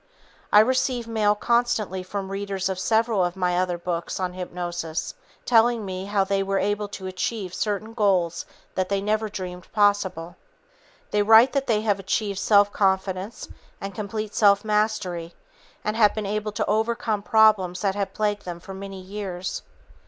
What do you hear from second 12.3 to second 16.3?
self confidence and complete self mastery and have been